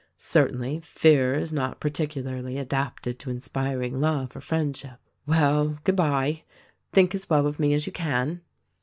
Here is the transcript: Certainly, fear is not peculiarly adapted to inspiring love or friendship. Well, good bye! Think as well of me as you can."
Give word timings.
Certainly, 0.17 0.79
fear 0.83 1.35
is 1.35 1.53
not 1.53 1.79
peculiarly 1.79 2.57
adapted 2.57 3.19
to 3.19 3.29
inspiring 3.29 3.99
love 4.01 4.35
or 4.35 4.41
friendship. 4.41 4.99
Well, 5.27 5.77
good 5.83 5.95
bye! 5.95 6.41
Think 6.91 7.13
as 7.13 7.29
well 7.29 7.45
of 7.45 7.59
me 7.59 7.75
as 7.75 7.85
you 7.85 7.91
can." 7.93 8.41